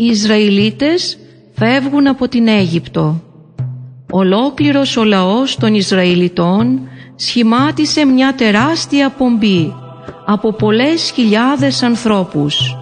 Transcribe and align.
Οι 0.00 0.04
Ισραηλίτες 0.04 1.18
φεύγουν 1.54 2.06
από 2.06 2.28
την 2.28 2.48
Αίγυπτο. 2.48 3.22
Ολόκληρος 4.10 4.96
ο 4.96 5.04
λαός 5.04 5.56
των 5.56 5.74
Ισραηλιτών 5.74 6.80
σχημάτισε 7.16 8.04
μια 8.04 8.34
τεράστια 8.34 9.10
πομπή 9.10 9.74
από 10.26 10.52
πολλές 10.52 11.10
χιλιάδες 11.10 11.82
ανθρώπους. 11.82 12.76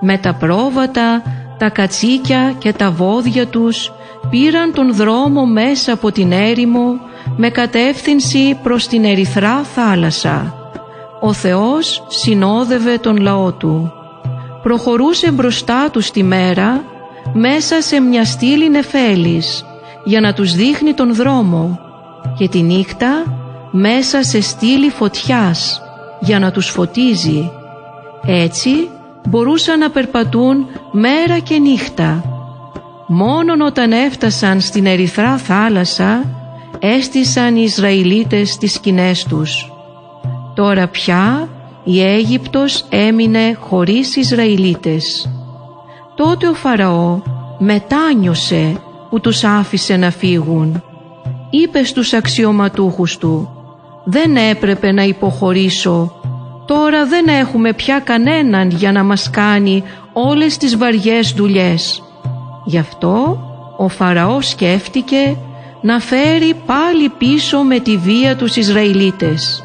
Με 0.00 0.18
τα 0.18 0.34
πρόβατα, 0.34 1.22
τα 1.58 1.68
κατσίκια 1.68 2.54
και 2.58 2.72
τα 2.72 2.90
βόδια 2.90 3.46
τους 3.46 3.92
πήραν 4.30 4.72
τον 4.72 4.94
δρόμο 4.94 5.46
μέσα 5.46 5.92
από 5.92 6.12
την 6.12 6.32
έρημο 6.32 7.00
με 7.36 7.48
κατεύθυνση 7.48 8.58
προς 8.62 8.86
την 8.86 9.04
ερυθρά 9.04 9.62
θάλασσα. 9.62 10.54
Ο 11.20 11.32
Θεός 11.32 12.06
συνόδευε 12.08 12.98
τον 12.98 13.16
λαό 13.16 13.52
Του. 13.52 13.92
Προχωρούσε 14.64 15.30
μπροστά 15.30 15.90
τους 15.90 16.10
τη 16.10 16.22
μέρα 16.22 16.84
μέσα 17.32 17.80
σε 17.80 18.00
μια 18.00 18.24
στήλη 18.24 18.70
νεφέλης 18.70 19.64
για 20.04 20.20
να 20.20 20.32
τους 20.32 20.54
δείχνει 20.54 20.92
τον 20.92 21.14
δρόμο 21.14 21.78
και 22.38 22.48
τη 22.48 22.62
νύχτα 22.62 23.24
μέσα 23.70 24.22
σε 24.22 24.40
στήλη 24.40 24.90
φωτιάς 24.90 25.82
για 26.20 26.38
να 26.38 26.50
τους 26.50 26.68
φωτίζει. 26.68 27.50
Έτσι 28.26 28.70
μπορούσαν 29.28 29.78
να 29.78 29.90
περπατούν 29.90 30.66
μέρα 30.92 31.38
και 31.38 31.58
νύχτα. 31.58 32.24
Μόνον 33.06 33.60
όταν 33.60 33.92
έφτασαν 33.92 34.60
στην 34.60 34.86
ερυθρά 34.86 35.36
θάλασσα 35.36 36.24
έστησαν 36.78 37.56
οι 37.56 37.62
Ισραηλίτες 37.62 38.56
τις 38.56 38.72
σκηνές 38.72 39.24
τους. 39.24 39.72
Τώρα 40.54 40.88
πια 40.88 41.48
η 41.84 42.02
Αίγυπτος 42.02 42.84
έμεινε 42.88 43.56
χωρίς 43.60 44.16
Ισραηλίτες. 44.16 45.30
Τότε 46.14 46.48
ο 46.48 46.54
Φαραώ 46.54 47.22
μετάνιωσε 47.58 48.76
που 49.10 49.20
τους 49.20 49.44
άφησε 49.44 49.96
να 49.96 50.10
φύγουν. 50.10 50.82
Είπε 51.50 51.84
στους 51.84 52.12
αξιωματούχους 52.12 53.16
του 53.16 53.48
«Δεν 54.04 54.36
έπρεπε 54.36 54.92
να 54.92 55.02
υποχωρήσω. 55.02 56.12
Τώρα 56.66 57.06
δεν 57.06 57.26
έχουμε 57.28 57.72
πια 57.72 57.98
κανέναν 57.98 58.70
για 58.70 58.92
να 58.92 59.02
μας 59.02 59.30
κάνει 59.30 59.82
όλες 60.12 60.56
τις 60.56 60.76
βαριές 60.76 61.32
δουλειές». 61.32 62.02
Γι' 62.64 62.78
αυτό 62.78 63.38
ο 63.76 63.88
Φαραώ 63.88 64.40
σκέφτηκε 64.40 65.36
να 65.80 66.00
φέρει 66.00 66.54
πάλι 66.66 67.08
πίσω 67.18 67.62
με 67.62 67.78
τη 67.78 67.96
βία 67.96 68.36
τους 68.36 68.56
Ισραηλίτες. 68.56 69.63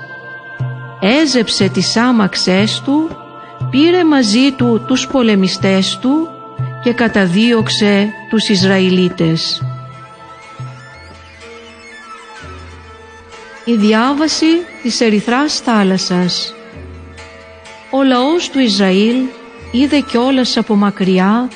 Έζεψε 0.99 1.69
τις 1.69 1.95
άμαξές 1.95 2.81
του, 2.85 3.09
πήρε 3.69 4.03
μαζί 4.03 4.51
του 4.51 4.83
τους 4.87 5.07
πολεμιστές 5.07 5.97
του 6.01 6.29
και 6.83 6.93
καταδίωξε 6.93 8.09
τους 8.29 8.49
Ισραηλίτες. 8.49 9.61
Η 13.65 13.75
διάβαση 13.75 14.45
της 14.81 15.01
Ερυθράς 15.01 15.59
θάλασσας 15.59 16.53
Ο 17.91 18.03
λαός 18.03 18.49
του 18.49 18.59
Ισραήλ 18.59 19.15
είδε 19.71 19.99
κιόλας 19.99 20.57
από 20.57 20.75
μακριά 20.75 21.49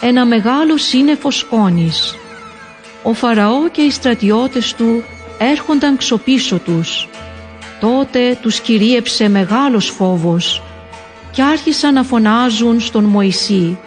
ένα 0.00 0.26
μεγάλο 0.26 0.76
σύννεφος 0.76 1.38
σκόνης. 1.38 2.16
Ο 3.02 3.12
Φαραώ 3.12 3.68
και 3.68 3.82
οι 3.82 3.90
στρατιώτες 3.90 4.74
του 4.74 5.02
έρχονταν 5.38 5.96
ξοπίσω 5.96 6.58
τους. 6.58 7.08
Τότε 7.80 8.38
τους 8.42 8.60
κυρίεψε 8.60 9.28
μεγάλος 9.28 9.90
φόβος 9.90 10.62
και 11.30 11.42
άρχισαν 11.42 11.94
να 11.94 12.02
φωνάζουν 12.02 12.80
στον 12.80 13.04
Μωυσή 13.04 13.78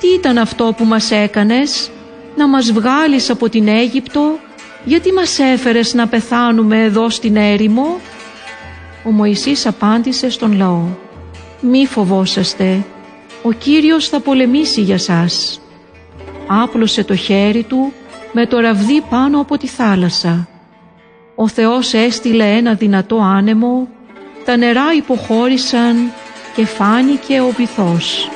«Τι 0.00 0.08
ήταν 0.08 0.38
αυτό 0.38 0.74
που 0.76 0.84
μας 0.84 1.10
έκανες, 1.10 1.90
να 2.36 2.48
μας 2.48 2.72
βγάλεις 2.72 3.30
από 3.30 3.48
την 3.48 3.68
Αίγυπτο, 3.68 4.38
γιατί 4.84 5.12
μας 5.12 5.38
έφερες 5.38 5.94
να 5.94 6.06
πεθάνουμε 6.06 6.82
εδώ 6.82 7.10
στην 7.10 7.36
έρημο» 7.36 8.00
Ο 9.04 9.10
Μωυσής 9.10 9.66
απάντησε 9.66 10.30
στον 10.30 10.52
λαό 10.52 10.84
«Μη 11.60 11.86
φοβόσαστε, 11.86 12.84
ο 13.42 13.52
Κύριος 13.52 14.08
θα 14.08 14.20
πολεμήσει 14.20 14.80
για 14.80 14.98
σας». 14.98 15.60
Άπλωσε 16.46 17.04
το 17.04 17.16
χέρι 17.16 17.62
του 17.62 17.92
με 18.32 18.46
το 18.46 18.58
ραβδί 18.58 19.02
πάνω 19.10 19.40
από 19.40 19.56
τη 19.56 19.66
θάλασσα. 19.66 20.48
Ο 21.40 21.48
Θεός 21.48 21.94
έστειλε 21.94 22.44
ένα 22.44 22.74
δυνατό 22.74 23.16
άνεμο, 23.16 23.88
τα 24.44 24.56
νερά 24.56 24.92
υποχώρησαν 24.96 26.12
και 26.54 26.66
φάνηκε 26.66 27.40
ο 27.40 27.52
βυθός. 27.56 28.30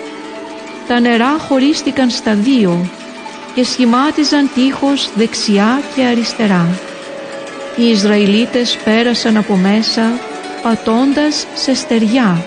Τα 0.89 1.01
νερά 1.01 1.39
χωρίστηκαν 1.39 2.11
στα 2.11 2.35
δύο 2.35 2.91
και 3.55 3.65
σχημάτιζαν 3.65 4.51
τείχος 4.55 5.11
δεξιά 5.15 5.83
και 5.95 6.03
αριστερά. 6.05 6.67
Οι 7.77 7.89
Ισραηλίτες 7.89 8.79
πέρασαν 8.85 9.37
από 9.37 9.57
μέσα 9.57 10.03
πατώντας 10.63 11.47
σε 11.55 11.75
στεριά. 11.75 12.45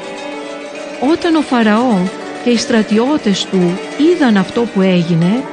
Όταν 1.12 1.36
ο 1.36 1.42
Φαραώ 1.42 1.98
και 2.44 2.50
οι 2.50 2.58
στρατιώτες 2.58 3.46
του 3.46 3.80
είδαν 3.98 4.38
αυτό 4.38 4.62
που 4.62 4.82
έγινε, 4.82 5.44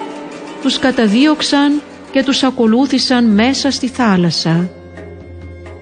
τους 0.63 0.79
καταδίωξαν 0.79 1.83
και 2.13 2.23
τους 2.23 2.43
ακολούθησαν 2.43 3.25
μέσα 3.25 3.71
στη 3.71 3.89
θάλασσα. 3.89 4.71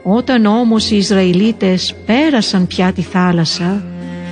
Όταν 0.02 0.46
όμως 0.46 0.90
οι 0.90 0.96
Ισραηλίτες 0.96 1.94
πέρασαν 2.06 2.66
πια 2.66 2.92
τη 2.92 3.02
θάλασσα 3.02 3.84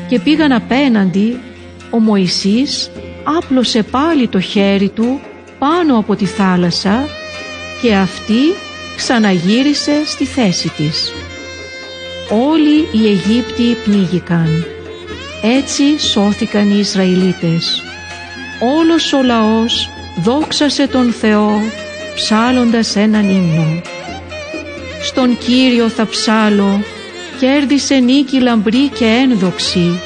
και 0.08 0.20
πήγαν 0.20 0.52
απέναντι, 0.52 1.40
ο 1.90 1.98
Μωυσής 1.98 2.90
άπλωσε 3.36 3.82
πάλι 3.82 4.28
το 4.28 4.40
χέρι 4.40 4.88
του 4.88 5.20
πάνω 5.58 5.98
από 5.98 6.16
τη 6.16 6.24
θάλασσα 6.24 7.08
και 7.82 7.94
αυτή 7.94 8.54
ξαναγύρισε 8.96 9.92
στη 10.06 10.24
θέση 10.24 10.68
της. 10.68 11.12
Όλοι 12.30 12.88
οι 12.92 13.06
Αιγύπτιοι 13.06 13.76
πνίγηκαν. 13.84 14.66
Έτσι 15.42 15.98
σώθηκαν 15.98 16.70
οι 16.70 16.78
Ισραηλίτες. 16.78 17.82
Όλος 18.78 19.12
ο 19.12 19.22
λαός 19.22 19.90
δόξασε 20.22 20.86
τον 20.86 21.12
Θεό 21.12 21.50
ψάλλοντας 22.14 22.96
έναν 22.96 23.28
ύμνο. 23.28 23.97
Στον 25.18 25.38
Κύριο 25.38 25.88
θα 25.88 26.06
ψάλω, 26.06 26.82
κέρδισε 27.38 27.94
νίκη 27.94 28.40
λαμπρή 28.40 28.88
και 28.88 29.04
ένδοξη. 29.04 30.00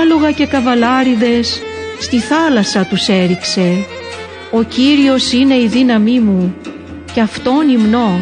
Άλογα 0.00 0.30
και 0.30 0.46
καβαλάριδες 0.46 1.62
στη 2.00 2.18
θάλασσα 2.18 2.84
τους 2.84 3.08
έριξε. 3.08 3.84
Ο 4.50 4.62
Κύριος 4.62 5.32
είναι 5.32 5.54
η 5.54 5.66
δύναμή 5.66 6.20
μου 6.20 6.54
και 7.12 7.20
Αυτόν 7.20 7.68
υμνώ. 7.68 8.20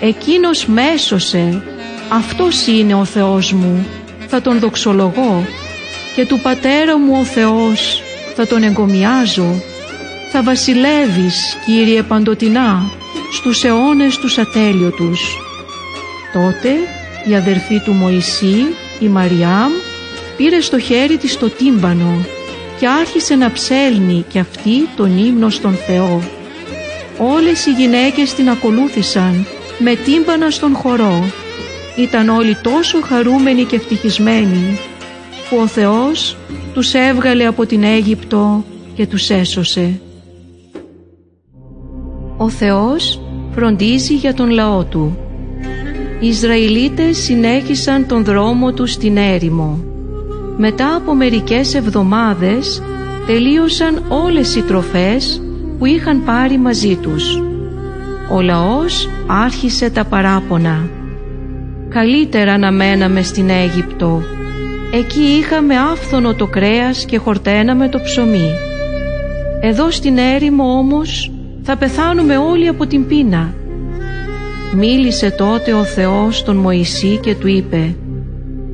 Εκείνος 0.00 0.66
μέσωσε, 0.66 1.62
Αυτός 2.08 2.66
είναι 2.66 2.94
ο 2.94 3.04
Θεός 3.04 3.52
μου, 3.52 3.86
θα 4.26 4.40
Τον 4.40 4.58
δοξολογώ 4.58 5.44
και 6.14 6.26
του 6.26 6.40
Πατέρα 6.40 6.98
μου 6.98 7.16
ο 7.20 7.24
Θεός 7.24 8.02
θα 8.36 8.46
Τον 8.46 8.62
εγκομιάζω 8.62 9.62
θα 10.32 10.42
βασιλεύεις, 10.42 11.58
Κύριε 11.64 12.02
Παντοτινά, 12.02 12.90
στους 13.32 13.64
αιώνες 13.64 14.18
τους 14.18 14.38
ατέλειωτους. 14.38 15.38
Τότε 16.32 16.70
η 17.28 17.34
αδερφή 17.34 17.80
του 17.80 17.92
Μωυσή, 17.92 18.56
η 19.00 19.08
Μαριάμ, 19.08 19.72
πήρε 20.36 20.60
στο 20.60 20.78
χέρι 20.78 21.16
της 21.16 21.38
το 21.38 21.50
τύμπανο 21.50 22.24
και 22.78 22.88
άρχισε 22.88 23.34
να 23.34 23.52
ψέλνει 23.52 24.24
κι 24.28 24.38
αυτή 24.38 24.88
τον 24.96 25.18
ύμνο 25.18 25.50
στον 25.50 25.74
Θεό. 25.86 26.22
Όλες 27.18 27.66
οι 27.66 27.70
γυναίκες 27.70 28.34
την 28.34 28.48
ακολούθησαν 28.48 29.46
με 29.78 29.94
τύμπανα 29.94 30.50
στον 30.50 30.74
χορό. 30.74 31.24
Ήταν 31.96 32.28
όλοι 32.28 32.56
τόσο 32.62 33.00
χαρούμενοι 33.00 33.64
και 33.64 33.76
ευτυχισμένοι 33.76 34.78
που 35.48 35.56
ο 35.56 35.66
Θεός 35.66 36.36
τους 36.74 36.94
έβγαλε 36.94 37.46
από 37.46 37.66
την 37.66 37.84
Αίγυπτο 37.84 38.64
και 38.94 39.06
τους 39.06 39.30
έσωσε. 39.30 40.00
Ο 42.42 42.48
Θεός 42.48 43.20
φροντίζει 43.54 44.14
για 44.14 44.34
τον 44.34 44.50
λαό 44.50 44.84
Του. 44.84 45.18
Οι 46.20 46.26
Ισραηλίτες 46.26 47.18
συνέχισαν 47.18 48.06
τον 48.06 48.24
δρόμο 48.24 48.72
τους 48.72 48.92
στην 48.92 49.16
έρημο. 49.16 49.84
Μετά 50.56 50.94
από 50.94 51.14
μερικές 51.14 51.74
εβδομάδες 51.74 52.82
τελείωσαν 53.26 54.04
όλες 54.08 54.54
οι 54.54 54.62
τροφές 54.62 55.42
που 55.78 55.86
είχαν 55.86 56.24
πάρει 56.24 56.58
μαζί 56.58 56.96
τους. 56.96 57.42
Ο 58.32 58.40
λαός 58.40 59.08
άρχισε 59.26 59.90
τα 59.90 60.04
παράπονα. 60.04 60.88
Καλύτερα 61.88 62.58
να 62.58 62.72
μέναμε 62.72 63.22
στην 63.22 63.50
Αίγυπτο. 63.50 64.22
Εκεί 64.92 65.22
είχαμε 65.40 65.74
άφθονο 65.76 66.34
το 66.34 66.46
κρέας 66.46 67.04
και 67.04 67.18
χορταίναμε 67.18 67.88
το 67.88 68.00
ψωμί. 68.00 68.50
Εδώ 69.60 69.90
στην 69.90 70.18
έρημο 70.18 70.78
όμως 70.78 71.30
θα 71.72 71.78
πεθάνουμε 71.78 72.36
όλοι 72.36 72.68
από 72.68 72.86
την 72.86 73.06
πείνα. 73.06 73.54
Μίλησε 74.76 75.30
τότε 75.30 75.72
ο 75.72 75.84
Θεός 75.84 76.36
στον 76.36 76.56
Μωυσή 76.56 77.16
και 77.16 77.34
του 77.34 77.48
είπε 77.48 77.94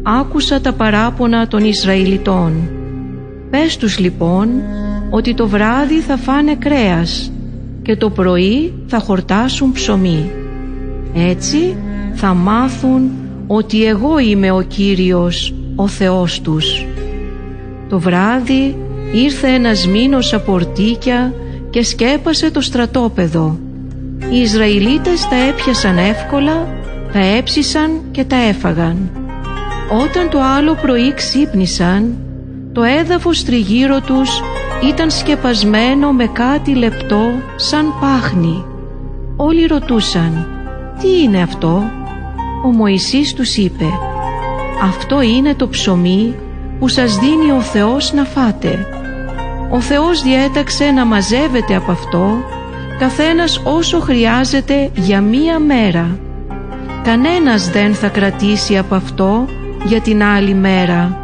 «Άκουσα 0.02 0.60
τα 0.60 0.72
παράπονα 0.72 1.48
των 1.48 1.64
Ισραηλιτών. 1.64 2.70
Πες 3.50 3.76
τους 3.76 3.98
λοιπόν 3.98 4.48
ότι 5.10 5.34
το 5.34 5.48
βράδυ 5.48 6.00
θα 6.00 6.16
φάνε 6.16 6.54
κρέας 6.54 7.32
και 7.82 7.96
το 7.96 8.10
πρωί 8.10 8.72
θα 8.87 8.98
χορτάσουν 8.98 9.72
ψωμί. 9.72 10.31
Έτσι 11.14 11.76
θα 12.14 12.34
μάθουν 12.34 13.10
ότι 13.46 13.84
εγώ 13.84 14.19
είμαι 14.19 14.50
ο 14.50 14.60
Κύριος, 14.60 15.54
ο 15.75 15.88
Θεός 15.88 16.40
τους. 16.40 16.87
Το 17.88 17.98
βράδυ 17.98 18.76
ήρθε 19.12 19.48
ένας 19.48 19.87
μήνος 19.87 20.34
από 20.34 20.52
ορτίκια 20.52 21.34
και 21.76 21.82
σκέπασε 21.82 22.50
το 22.50 22.61
στρατόπεδο. 22.61 23.58
Οι 24.31 24.40
Ισραηλίτες 24.40 25.28
τα 25.28 25.37
έπιασαν 25.37 25.99
εύκολα, 25.99 26.69
τα 27.12 27.19
έψησαν 27.19 28.00
και 28.11 28.25
τα 28.25 28.37
έφαγαν. 28.37 29.11
Όταν 30.02 30.28
το 30.31 30.38
άλλο 30.56 30.75
πρωί 30.75 31.14
ξύπνησαν, 31.14 32.19
το 32.73 32.82
έδαφος 32.82 33.44
τριγύρω 33.44 34.00
τους 34.00 34.43
ήταν 34.88 35.11
σκεπασμένο 35.11 36.12
με 36.12 36.26
κάτι 36.26 36.75
λεπτό 36.75 37.31
σαν 37.56 37.94
πάχνη. 38.00 38.64
Όλοι 39.37 39.67
ρωτούσαν 39.67 40.49
«Τι 41.00 41.22
είναι 41.22 41.43
αυτό» 41.43 41.82
Ο 42.64 42.69
Μωυσής 42.69 43.34
τους 43.34 43.56
είπε 43.56 43.87
«Αυτό 44.82 45.20
είναι 45.20 45.55
το 45.55 45.69
ψωμί 45.69 46.34
που 46.79 46.88
σας 46.88 47.19
δίνει 47.19 47.50
ο 47.50 47.61
Θεός 47.61 48.12
να 48.12 48.25
φάτε. 48.25 48.87
Ο 49.70 49.80
Θεός 49.80 50.22
διέταξε 50.22 50.90
να 50.90 51.04
μαζεύετε 51.04 51.74
από 51.74 51.90
αυτό 51.92 52.38
καθένας 52.98 53.60
όσο 53.64 54.00
χρειάζεται 54.00 54.90
για 54.94 55.20
μία 55.20 55.58
μέρα. 55.58 56.18
Κανένας 57.02 57.70
δεν 57.70 57.94
θα 57.94 58.08
κρατήσει 58.08 58.78
από 58.78 58.94
αυτό 58.94 59.46
για 59.84 60.00
την 60.00 60.22
άλλη 60.22 60.54
μέρα. 60.54 61.18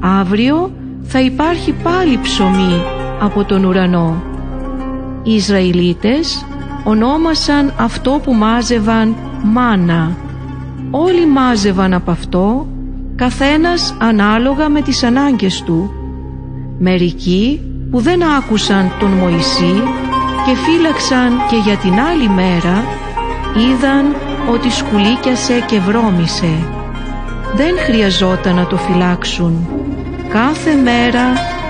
Αύριο 0.00 0.72
θα 1.02 1.20
υπάρχει 1.20 1.72
πάλι 1.72 2.18
ψωμί 2.22 2.82
από 3.20 3.44
τον 3.44 3.64
ουρανό. 3.64 4.22
Οι 5.22 5.34
Ισραηλίτες 5.34 6.46
ονόμασαν 6.84 7.72
αυτό 7.78 8.20
που 8.24 8.32
μάζευαν 8.32 9.14
μάνα. 9.42 10.16
Όλοι 10.90 11.26
μάζευαν 11.26 11.92
από 11.94 12.10
αυτό, 12.10 12.66
καθένας 13.16 13.96
ανάλογα 13.98 14.68
με 14.68 14.80
τις 14.82 15.02
ανάγκες 15.02 15.62
του. 15.62 15.90
Μερικοί 16.78 17.60
που 17.90 18.00
δεν 18.00 18.22
άκουσαν 18.22 18.92
τον 18.98 19.10
Μωυσή 19.10 19.82
και 20.44 20.56
φύλαξαν 20.64 21.32
και 21.50 21.56
για 21.56 21.76
την 21.76 22.00
άλλη 22.00 22.28
μέρα, 22.28 22.84
είδαν 23.56 24.14
ότι 24.50 24.70
σκουλίκιασε 24.70 25.64
και 25.66 25.80
βρώμησε. 25.80 26.50
Δεν 27.54 27.78
χρειαζόταν 27.78 28.54
να 28.54 28.66
το 28.66 28.76
φυλάξουν. 28.76 29.68
Κάθε 30.28 30.74
μέρα 30.74 31.24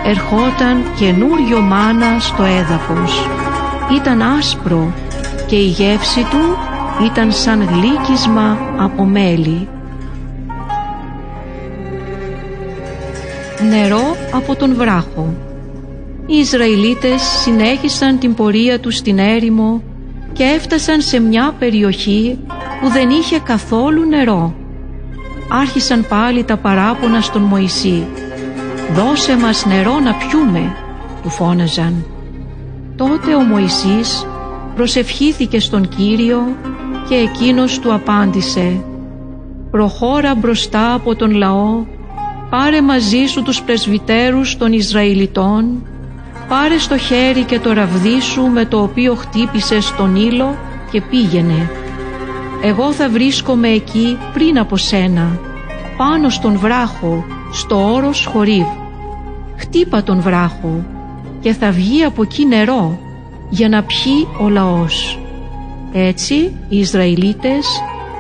ερχόταν 0.05 0.85
καινούριο 0.99 1.61
μάνα 1.61 2.19
στο 2.19 2.43
έδαφος. 2.43 3.29
Ήταν 3.97 4.23
άσπρο 4.23 4.93
και 5.47 5.57
η 5.57 5.67
γεύση 5.67 6.21
του 6.21 6.57
ήταν 7.05 7.33
σαν 7.33 7.63
γλύκισμα 7.63 8.59
από 8.79 9.05
μέλι. 9.05 9.69
Νερό 13.69 14.17
από 14.33 14.57
τον 14.57 14.75
βράχο 14.75 15.35
Οι 16.29 16.37
Ισραηλίτες 16.37 17.23
συνέχισαν 17.23 18.19
την 18.19 18.35
πορεία 18.35 18.81
τους 18.81 18.97
στην 18.97 19.19
έρημο 19.19 19.83
και 20.33 20.43
έφτασαν 20.43 21.01
σε 21.01 21.21
μια 21.21 21.55
περιοχή 21.59 22.39
που 22.81 22.89
δεν 22.89 23.11
είχε 23.11 23.39
καθόλου 23.39 24.09
νερό. 24.09 24.55
Άρχισαν 25.49 26.07
πάλι 26.09 26.45
τα 26.45 26.57
παράπονα 26.57 27.21
στον 27.21 27.43
Μωυσή 27.43 28.07
«Δώσε 28.95 29.37
μας 29.37 29.67
νερό 29.67 29.99
να 29.99 30.15
πιούμε», 30.15 30.77
του 31.23 31.29
φώναζαν. 31.29 32.07
Τότε 32.97 33.35
ο 33.35 33.41
Μωυσής 33.41 34.27
προσευχήθηκε 34.75 35.61
στον 35.61 35.89
Κύριο 35.89 36.57
και 37.09 37.15
εκείνος 37.15 37.79
του 37.79 37.95
απάντησε 37.95 38.85
«Προχώρα 39.71 40.35
μπροστά 40.35 40.95
από 40.95 41.15
τον 41.15 41.31
λαό, 41.31 41.85
πάρε 42.51 42.83
μαζί 42.83 43.25
σου 43.27 43.43
τους 43.43 43.63
πρεσβυτέρους 43.63 44.57
των 44.57 44.73
Ισραηλιτών, 44.73 45.87
πάρε 46.49 46.79
στο 46.79 46.99
χέρι 46.99 47.43
και 47.43 47.59
το 47.59 47.73
ραβδί 47.73 48.21
σου 48.21 48.43
με 48.43 48.65
το 48.65 48.83
οποίο 48.83 49.15
χτύπησες 49.15 49.95
τον 49.97 50.17
ήλο 50.17 50.57
και 50.91 51.01
πήγαινε. 51.01 51.71
Εγώ 52.63 52.93
θα 52.93 53.09
βρίσκομαι 53.09 53.69
εκεί 53.69 54.19
πριν 54.33 54.59
από 54.59 54.77
σένα, 54.77 55.39
πάνω 55.97 56.29
στον 56.29 56.59
βράχο 56.59 57.25
στο 57.53 57.93
όρος 57.93 58.27
Χορίβ. 58.33 58.67
Χτύπα 59.57 60.03
τον 60.03 60.21
βράχο 60.21 60.85
και 61.41 61.53
θα 61.53 61.71
βγει 61.71 62.05
από 62.05 62.23
εκεί 62.23 62.47
νερό 62.47 62.99
για 63.51 63.69
να 63.69 63.83
πιει 63.83 64.27
ο 64.41 64.49
λαός. 64.49 65.19
Έτσι 65.93 66.35
οι 66.69 66.79
Ισραηλίτες 66.79 67.67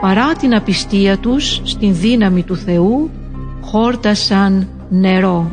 παρά 0.00 0.32
την 0.32 0.54
απιστία 0.54 1.18
τους 1.18 1.60
στην 1.64 1.94
δύναμη 1.94 2.42
του 2.42 2.56
Θεού 2.56 3.10
χόρτασαν 3.60 4.68
νερό. 4.88 5.50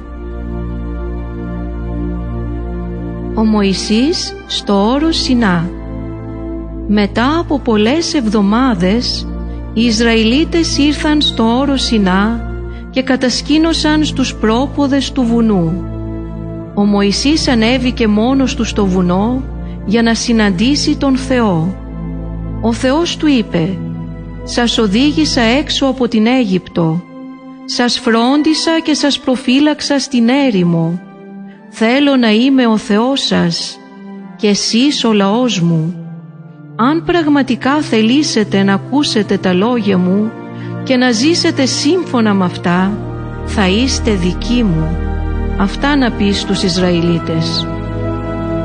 Ο 3.36 3.46
Μωυσής 3.46 4.36
στο 4.48 4.92
όρο 4.92 5.12
Σινά 5.12 5.70
Μετά 6.88 7.40
από 7.40 7.60
πολλές 7.60 8.14
εβδομάδες 8.14 9.28
οι 9.74 9.82
Ισραηλίτες 9.86 10.78
ήρθαν 10.78 11.22
στο 11.22 11.58
όρο 11.58 11.78
Σινά 11.78 12.52
και 12.90 13.02
κατασκήνωσαν 13.02 14.06
στους 14.06 14.36
πρόποδες 14.36 15.12
του 15.12 15.24
βουνού. 15.24 15.84
Ο 16.74 16.86
Μωυσής 16.86 17.48
ανέβηκε 17.48 18.08
μόνος 18.08 18.56
του 18.56 18.64
στο 18.64 18.86
βουνό 18.86 19.44
για 19.86 20.02
να 20.02 20.14
συναντήσει 20.14 20.98
τον 20.98 21.18
Θεό. 21.18 21.78
Ο 22.62 22.74
Θεός 22.74 23.18
του 23.18 23.28
είπε 23.28 23.78
«Σας 24.44 24.78
οδήγησα 24.78 25.42
έξω 25.42 25.86
από 25.86 26.08
την 26.08 26.28
Αίγυπτο, 26.28 27.04
σας 27.66 28.00
φρόντισα 28.00 28.80
και 28.84 28.94
σας 28.94 29.20
προφύλαξα 29.20 30.00
στην 30.00 30.30
έρημο. 30.30 31.02
Θέλω 31.76 32.16
να 32.16 32.30
είμαι 32.30 32.68
ο 32.68 32.78
Θεός 32.78 33.22
σας 33.22 33.80
και 34.36 34.48
εσείς 34.48 35.04
ο 35.04 35.14
λαός 35.14 35.60
μου. 35.60 35.96
Αν 36.76 37.04
πραγματικά 37.04 37.82
θελήσετε 37.82 38.64
να 38.64 38.74
ακούσετε 38.74 39.38
τα 39.38 39.54
λόγια 39.54 39.98
μου 39.98 40.32
και 40.84 40.98
να 40.98 41.12
ζήσετε 41.12 41.66
σύμφωνα 41.66 42.34
με 42.34 42.46
αυτά, 42.46 42.98
θα 43.46 43.68
είστε 43.68 44.12
δικοί 44.12 44.64
μου. 44.64 44.98
Αυτά 45.60 45.96
να 45.96 46.12
πει 46.12 46.32
στους 46.32 46.64
Ισραηλίτες. 46.64 47.68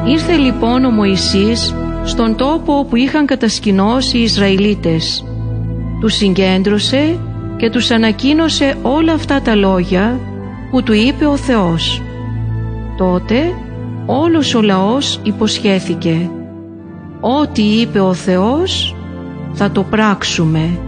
Ήρθε 0.07 0.37
λοιπόν 0.37 0.85
ο 0.85 0.91
Μωυσής 0.91 1.75
στον 2.05 2.37
τόπο 2.37 2.79
όπου 2.79 2.97
είχαν 2.97 3.27
κατασκηνώσει 3.27 4.19
οι 4.19 4.23
Ισραηλίτες. 4.23 5.25
Τους 6.01 6.15
συγκέντρωσε 6.15 7.19
και 7.57 7.71
τους 7.71 7.91
ανακοίνωσε 7.91 8.77
όλα 8.83 9.13
αυτά 9.13 9.41
τα 9.41 9.55
λόγια 9.55 10.21
που 10.71 10.83
του 10.83 10.93
είπε 10.93 11.27
ο 11.27 11.37
Θεός. 11.37 12.03
Τότε 12.99 13.55
όλος 14.07 14.55
ο 14.55 14.63
λαός 14.63 15.21
υποσχέθηκε 15.23 16.31
«Ό,τι 17.21 17.63
είπε 17.63 18.01
ο 18.01 18.13
Θεός 18.15 18.97
θα 19.53 19.71
το 19.71 19.83
πράξουμε». 19.83 20.79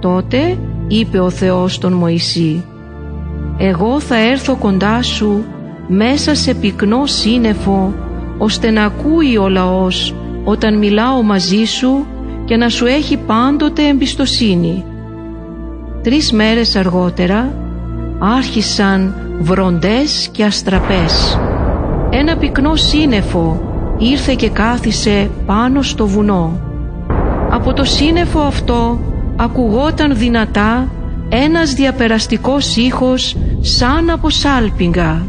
Τότε 0.00 0.58
είπε 0.86 1.18
ο 1.18 1.30
Θεός 1.30 1.78
τον 1.78 1.92
Μωυσή 1.92 2.64
«Εγώ 3.58 4.00
θα 4.00 4.16
έρθω 4.16 4.56
κοντά 4.56 5.02
σου 5.02 5.44
μέσα 5.88 6.34
σε 6.34 6.54
πυκνό 6.54 7.06
σύννεφο 7.06 7.94
ώστε 8.38 8.70
να 8.70 8.84
ακούει 8.84 9.36
ο 9.36 9.48
λαός 9.48 10.14
όταν 10.44 10.78
μιλάω 10.78 11.22
μαζί 11.22 11.64
σου 11.64 12.06
και 12.44 12.56
να 12.56 12.68
σου 12.68 12.86
έχει 12.86 13.16
πάντοτε 13.16 13.86
εμπιστοσύνη». 13.86 14.84
Τρεις 16.02 16.32
μέρες 16.32 16.76
αργότερα 16.76 17.52
άρχισαν 18.18 19.29
βροντές 19.40 20.28
και 20.32 20.44
αστραπές. 20.44 21.38
Ένα 22.10 22.36
πυκνό 22.36 22.76
σύννεφο 22.76 23.60
ήρθε 23.98 24.34
και 24.34 24.48
κάθισε 24.48 25.30
πάνω 25.46 25.82
στο 25.82 26.06
βουνό. 26.06 26.60
Από 27.50 27.72
το 27.72 27.84
σύννεφο 27.84 28.40
αυτό 28.40 29.00
ακουγόταν 29.36 30.16
δυνατά 30.16 30.88
ένας 31.28 31.72
διαπεραστικός 31.72 32.76
ήχος 32.76 33.36
σαν 33.60 34.10
από 34.10 34.30
σάλπιγγα. 34.30 35.22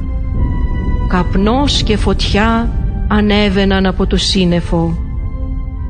Καπνός 1.08 1.84
και 1.84 1.98
φωτιά 1.98 2.70
ανέβαιναν 3.08 3.86
από 3.86 4.08
το 4.08 4.18
σύννεφο. 4.18 4.98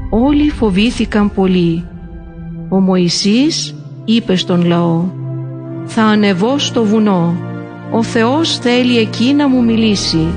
Όλοι 0.09 0.49
φοβήθηκαν 0.49 1.31
πολύ. 1.33 1.85
Ο 2.69 2.79
Μωυσής 2.79 3.75
είπε 4.05 4.35
στον 4.35 4.65
λαό 4.65 5.03
«Θα 5.85 6.03
ανεβώ 6.03 6.57
στο 6.57 6.83
βουνό. 6.83 7.35
Ο 7.91 8.03
Θεός 8.03 8.57
θέλει 8.57 8.97
εκεί 8.97 9.33
να 9.33 9.47
μου 9.47 9.63
μιλήσει. 9.63 10.27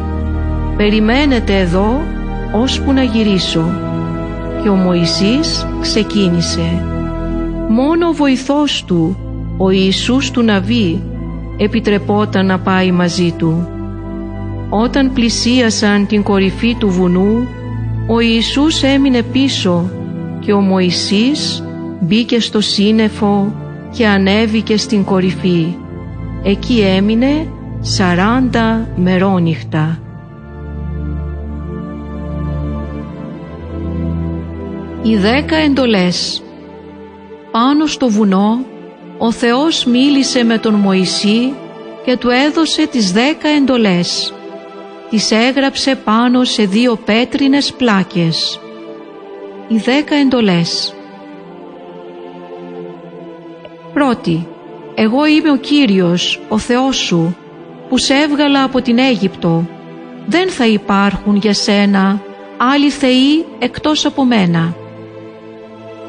Περιμένετε 0.76 1.58
εδώ 1.58 2.00
ώσπου 2.62 2.92
να 2.92 3.02
γυρίσω». 3.02 3.64
Και 4.62 4.70
ο 4.70 4.74
Μωυσής 4.74 5.66
ξεκίνησε 5.80 6.82
μόνο 7.68 8.08
ο 8.08 8.12
βοηθός 8.12 8.84
του, 8.84 9.16
ο 9.56 9.70
Ιησούς 9.70 10.30
του 10.30 10.42
Ναβί, 10.42 11.02
επιτρεπόταν 11.56 12.46
να 12.46 12.58
πάει 12.58 12.92
μαζί 12.92 13.32
του. 13.32 13.68
Όταν 14.68 15.12
πλησίασαν 15.12 16.06
την 16.06 16.22
κορυφή 16.22 16.74
του 16.74 16.88
βουνού, 16.88 17.46
ο 18.06 18.20
Ιησούς 18.20 18.82
έμεινε 18.82 19.22
πίσω 19.22 19.90
και 20.40 20.52
ο 20.52 20.60
Μωυσής 20.60 21.64
μπήκε 22.00 22.40
στο 22.40 22.60
σύννεφο 22.60 23.52
και 23.90 24.06
ανέβηκε 24.06 24.76
στην 24.76 25.04
κορυφή. 25.04 25.74
Εκεί 26.46 26.80
έμεινε 26.80 27.48
σαράντα 27.80 28.88
μερόνυχτα. 28.96 29.98
Οι 35.02 35.16
δέκα 35.16 35.56
εντολές 35.56 36.42
Πάνω 37.50 37.86
στο 37.86 38.08
βουνό 38.08 38.64
ο 39.18 39.32
Θεός 39.32 39.84
μίλησε 39.84 40.44
με 40.44 40.58
τον 40.58 40.74
Μωυσή 40.74 41.54
και 42.04 42.16
του 42.16 42.28
έδωσε 42.30 42.86
τις 42.86 43.12
δέκα 43.12 43.48
εντολές. 43.48 44.34
Τις 45.10 45.30
έγραψε 45.30 45.94
πάνω 45.94 46.44
σε 46.44 46.64
δύο 46.64 46.96
πέτρινες 46.96 47.72
πλάκες. 47.72 48.60
Οι 49.68 49.76
δέκα 49.76 50.14
εντολές 50.14 50.94
Πρώτη, 53.92 54.46
εγώ 54.94 55.26
είμαι 55.26 55.50
ο 55.50 55.56
Κύριος, 55.56 56.40
ο 56.48 56.58
Θεός 56.58 56.96
σου, 56.96 57.36
που 57.88 57.98
σε 57.98 58.14
έβγαλα 58.14 58.62
από 58.64 58.82
την 58.82 58.98
Αίγυπτο. 58.98 59.66
Δεν 60.26 60.50
θα 60.50 60.66
υπάρχουν 60.66 61.36
για 61.36 61.54
σένα 61.54 62.20
άλλοι 62.56 62.90
θεοί 62.90 63.44
εκτός 63.58 64.06
από 64.06 64.24
μένα. 64.24 64.74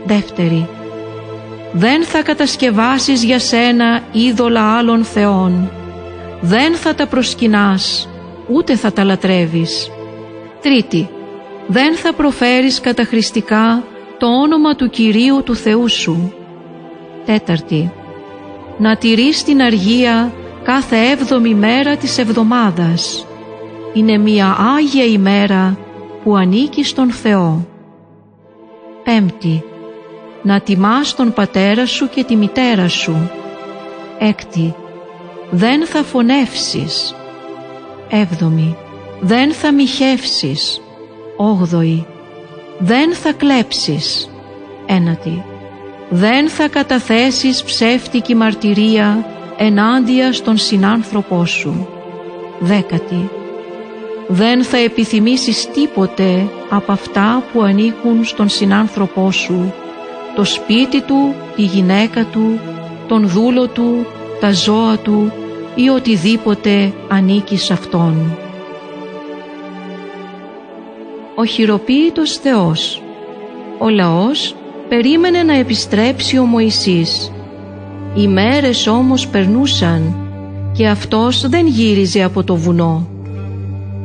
Δεύτερη, 0.05 0.67
δεν 1.71 2.03
θα 2.03 2.23
κατασκευάσεις 2.23 3.23
για 3.23 3.39
σένα 3.39 4.03
είδωλα 4.11 4.77
άλλων 4.77 5.03
θεών. 5.03 5.71
Δεν 6.41 6.75
θα 6.75 6.95
τα 6.95 7.07
προσκυνάς, 7.07 8.09
ούτε 8.47 8.75
θα 8.75 8.91
τα 8.93 9.03
λατρεύεις. 9.03 9.91
Τρίτη, 10.61 11.09
δεν 11.67 11.95
θα 11.95 12.13
προφέρεις 12.13 12.79
καταχρηστικά 12.79 13.83
το 14.17 14.27
όνομα 14.27 14.75
του 14.75 14.89
Κυρίου 14.89 15.43
του 15.43 15.55
Θεού 15.55 15.89
σου. 15.89 16.33
Τέταρτη, 17.25 17.91
να 18.77 18.97
τηρείς 18.97 19.43
την 19.43 19.61
αργία 19.61 20.33
κάθε 20.63 21.09
έβδομη 21.09 21.53
μέρα 21.53 21.97
της 21.97 22.17
εβδομάδας. 22.17 23.27
Είναι 23.93 24.17
μια 24.17 24.57
Άγια 24.77 25.05
ημέρα 25.05 25.77
που 26.23 26.35
ανήκει 26.35 26.83
στον 26.83 27.11
Θεό. 27.11 27.67
Πέμπτη, 29.03 29.63
να 30.41 30.59
τιμάς 30.61 31.15
τον 31.15 31.33
πατέρα 31.33 31.85
σου 31.85 32.09
και 32.09 32.23
τη 32.23 32.35
μητέρα 32.35 32.87
σου. 32.87 33.31
Έκτη, 34.19 34.75
δεν 35.49 35.85
θα 35.85 36.03
φωνεύσεις. 36.03 37.15
Έβδομη, 38.09 38.77
δεν 39.19 39.53
θα 39.53 39.73
μοιχεύσεις. 39.73 40.81
Όγδοη, 41.37 42.05
δεν 42.79 43.13
θα 43.13 43.33
κλέψεις. 43.33 44.29
Ένατη, 44.85 45.43
δεν 46.09 46.49
θα 46.49 46.67
καταθέσεις 46.67 47.63
ψεύτικη 47.63 48.35
μαρτυρία 48.35 49.25
ενάντια 49.57 50.33
στον 50.33 50.57
συνάνθρωπό 50.57 51.45
σου. 51.45 51.87
Δέκατη, 52.59 53.29
δεν 54.27 54.63
θα 54.63 54.77
επιθυμήσεις 54.77 55.69
τίποτε 55.71 56.47
από 56.69 56.91
αυτά 56.91 57.43
που 57.53 57.61
ανήκουν 57.61 58.25
στον 58.25 58.49
συνάνθρωπό 58.49 59.31
σου, 59.31 59.73
το 60.35 60.43
σπίτι 60.43 61.01
του, 61.01 61.33
τη 61.55 61.61
γυναίκα 61.61 62.25
του, 62.25 62.59
τον 63.07 63.27
δούλο 63.27 63.67
του, 63.67 64.05
τα 64.39 64.51
ζώα 64.51 64.97
του 64.97 65.31
ή 65.75 65.89
οτιδήποτε 65.89 66.93
ανήκει 67.07 67.57
σε 67.57 67.73
Αυτόν. 67.73 68.37
Ο 71.35 71.45
χειροποίητος 71.45 72.37
Θεός 72.37 73.01
Ο 73.77 73.89
λαός 73.89 74.55
περίμενε 74.89 75.43
να 75.43 75.57
επιστρέψει 75.57 76.37
ο 76.37 76.45
Μωυσής. 76.45 77.31
Οι 78.15 78.27
μέρες 78.27 78.87
όμως 78.87 79.27
περνούσαν 79.27 80.15
και 80.71 80.87
αυτός 80.87 81.49
δεν 81.49 81.67
γύριζε 81.67 82.23
από 82.23 82.43
το 82.43 82.55
βουνό. 82.55 83.07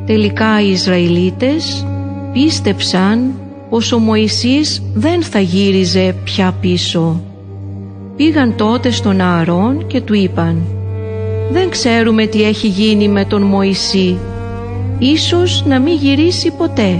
Τελικά 0.05 0.61
οι 0.61 0.69
Ισραηλίτες 0.71 1.85
πίστεψαν 2.33 3.33
πως 3.69 3.91
ο 3.91 3.99
Μωυσής 3.99 4.83
δεν 4.93 5.23
θα 5.23 5.39
γύριζε 5.39 6.15
πια 6.23 6.55
πίσω. 6.61 7.21
Πήγαν 8.15 8.55
τότε 8.55 8.91
στον 8.91 9.21
Ααρών 9.21 9.87
και 9.87 10.01
του 10.01 10.13
είπαν 10.13 10.61
«Δεν 11.51 11.69
ξέρουμε 11.69 12.25
τι 12.25 12.43
έχει 12.43 12.67
γίνει 12.67 13.07
με 13.07 13.25
τον 13.25 13.41
Μωυσή. 13.41 14.17
Ίσως 14.99 15.63
να 15.65 15.79
μην 15.79 15.95
γυρίσει 15.95 16.51
ποτέ. 16.51 16.99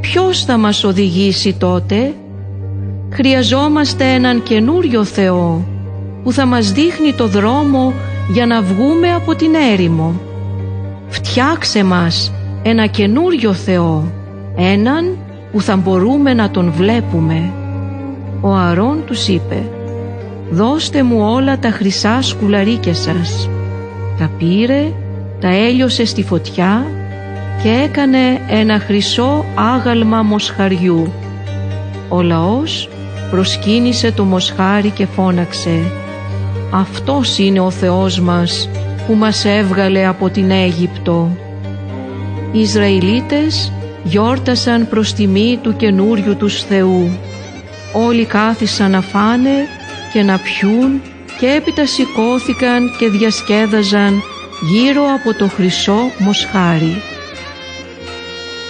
Ποιος 0.00 0.44
θα 0.44 0.56
μας 0.56 0.84
οδηγήσει 0.84 1.52
τότε» 1.52 2.14
Χρειαζόμαστε 3.16 4.04
έναν 4.04 4.42
καινούριο 4.42 5.04
Θεό 5.04 5.66
που 6.22 6.32
θα 6.32 6.46
μας 6.46 6.72
δείχνει 6.72 7.12
το 7.12 7.26
δρόμο 7.26 7.92
για 8.32 8.46
να 8.46 8.62
βγούμε 8.62 9.12
από 9.12 9.34
την 9.34 9.54
έρημο. 9.72 10.20
Φτιάξε 11.08 11.84
μας 11.84 12.32
ένα 12.62 12.86
καινούριο 12.86 13.52
Θεό, 13.52 14.12
έναν 14.56 15.18
που 15.52 15.60
θα 15.60 15.76
μπορούμε 15.76 16.34
να 16.34 16.50
τον 16.50 16.72
βλέπουμε. 16.72 17.52
Ο 18.40 18.54
Αρών 18.54 19.02
τους 19.06 19.28
είπε 19.28 19.62
«Δώστε 20.50 21.02
μου 21.02 21.18
όλα 21.20 21.58
τα 21.58 21.70
χρυσά 21.70 22.22
σκουλαρίκια 22.22 22.94
σας». 22.94 23.48
Τα 24.18 24.30
πήρε, 24.38 24.92
τα 25.40 25.48
έλειωσε 25.48 26.04
στη 26.04 26.22
φωτιά 26.22 26.86
και 27.62 27.68
έκανε 27.68 28.40
ένα 28.48 28.78
χρυσό 28.78 29.44
άγαλμα 29.54 30.22
μοσχαριού. 30.22 31.12
Ο 32.08 32.22
λαός 32.22 32.88
προσκύνησε 33.34 34.12
το 34.12 34.24
μοσχάρι 34.24 34.90
και 34.90 35.06
φώναξε 35.06 35.92
«Αυτός 36.70 37.38
είναι 37.38 37.60
ο 37.60 37.70
Θεός 37.70 38.20
μας 38.20 38.68
που 39.06 39.14
μας 39.14 39.44
έβγαλε 39.44 40.06
από 40.06 40.28
την 40.28 40.50
Αίγυπτο». 40.50 41.36
Οι 42.52 42.60
Ισραηλίτες 42.60 43.72
γιόρτασαν 44.02 44.88
προς 44.88 45.12
τιμή 45.12 45.58
του 45.62 45.76
καινούριου 45.76 46.36
τους 46.36 46.62
Θεού. 46.62 47.18
Όλοι 47.92 48.24
κάθισαν 48.24 48.90
να 48.90 49.00
φάνε 49.00 49.68
και 50.12 50.22
να 50.22 50.38
πιούν 50.38 51.02
και 51.38 51.46
έπειτα 51.46 51.86
σηκώθηκαν 51.86 52.96
και 52.98 53.08
διασκέδαζαν 53.08 54.22
γύρω 54.60 55.02
από 55.14 55.38
το 55.38 55.48
χρυσό 55.48 56.10
μοσχάρι. 56.18 57.02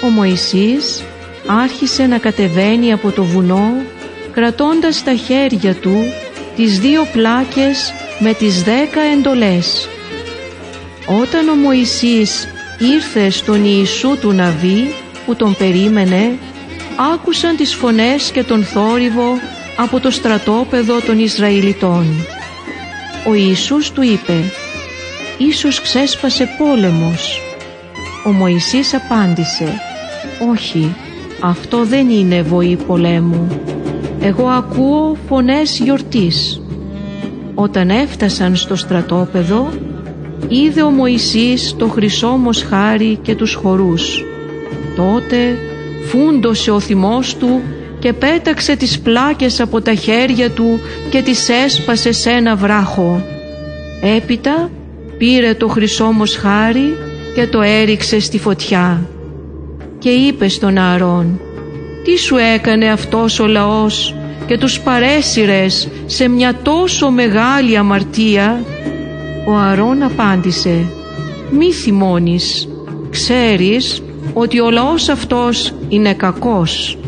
Ο 0.04 0.06
Μωυσής 0.06 1.04
άρχισε 1.46 2.06
να 2.06 2.18
κατεβαίνει 2.18 2.92
από 2.92 3.10
το 3.10 3.24
βουνό 3.24 3.72
κρατώντας 4.34 4.96
στα 4.96 5.14
χέρια 5.14 5.74
του 5.74 6.04
τις 6.56 6.78
δύο 6.78 7.06
πλάκες 7.12 7.92
με 8.18 8.32
τις 8.34 8.62
δέκα 8.62 9.00
εντολές. 9.00 9.88
Όταν 11.20 11.48
ο 11.48 11.54
Μωυσής 11.54 12.48
ήρθε 12.78 13.30
στον 13.30 13.64
Ιησού 13.64 14.18
του 14.20 14.32
Ναβί 14.32 14.94
που 15.26 15.36
τον 15.36 15.56
περίμενε, 15.56 16.38
άκουσαν 17.14 17.56
τις 17.56 17.74
φωνές 17.74 18.30
και 18.30 18.42
τον 18.42 18.64
θόρυβο 18.64 19.38
από 19.76 20.00
το 20.00 20.10
στρατόπεδο 20.10 21.00
των 21.00 21.18
Ισραηλιτών. 21.18 22.06
Ο 23.26 23.34
Ιησούς 23.34 23.92
του 23.92 24.02
είπε 24.02 24.52
«Ίσως 25.38 25.80
ξέσπασε 25.80 26.48
πόλεμος». 26.58 27.40
Ο 28.26 28.30
Μωυσής 28.30 28.94
απάντησε 28.94 29.80
«Όχι, 30.52 30.94
αυτό 31.40 31.84
δεν 31.84 32.10
είναι 32.10 32.42
βοή 32.42 32.76
πολέμου 32.76 33.73
εγώ 34.24 34.46
ακούω 34.46 35.16
φωνές 35.28 35.78
γιορτής. 35.78 36.60
Όταν 37.54 37.90
έφτασαν 37.90 38.56
στο 38.56 38.76
στρατόπεδο, 38.76 39.68
είδε 40.48 40.82
ο 40.82 40.90
Μωυσής 40.90 41.74
το 41.78 41.88
χρυσό 41.88 42.28
μοσχάρι 42.28 43.18
και 43.22 43.34
τους 43.34 43.54
χορούς. 43.54 44.24
Τότε 44.96 45.58
φούντωσε 46.04 46.70
ο 46.70 46.80
θυμός 46.80 47.36
του 47.36 47.60
και 47.98 48.12
πέταξε 48.12 48.76
τις 48.76 49.00
πλάκες 49.00 49.60
από 49.60 49.80
τα 49.80 49.94
χέρια 49.94 50.50
του 50.50 50.80
και 51.10 51.22
τις 51.22 51.48
έσπασε 51.48 52.12
σε 52.12 52.30
ένα 52.30 52.56
βράχο. 52.56 53.26
Έπειτα 54.16 54.70
πήρε 55.18 55.54
το 55.54 55.68
χρυσό 55.68 56.04
μοσχάρι 56.04 56.96
και 57.34 57.46
το 57.46 57.60
έριξε 57.60 58.20
στη 58.20 58.38
φωτιά 58.38 59.06
και 59.98 60.10
είπε 60.10 60.48
στον 60.48 60.78
Ααρών 60.78 61.40
τι 62.04 62.18
σου 62.18 62.36
έκανε 62.36 62.90
αυτός 62.90 63.38
ο 63.38 63.46
λαός 63.46 64.14
και 64.46 64.58
τους 64.58 64.80
παρέσυρες 64.80 65.88
σε 66.06 66.28
μια 66.28 66.54
τόσο 66.62 67.10
μεγάλη 67.10 67.76
αμαρτία; 67.76 68.64
Ο 69.48 69.54
Αρών 69.54 70.02
απάντησε 70.02 70.84
«Μη 71.50 71.72
θυμώνεις, 71.72 72.68
ξέρεις 73.10 74.02
ότι 74.32 74.60
ο 74.60 74.70
λαός 74.70 75.08
αυτός 75.08 75.74
είναι 75.88 76.14
κακός». 76.14 76.98